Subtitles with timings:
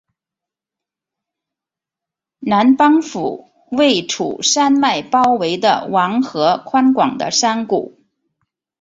[2.39, 7.99] 南邦府位处山脉包围的王河宽广的山谷。